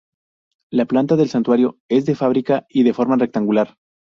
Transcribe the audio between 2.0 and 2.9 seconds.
de fábrica y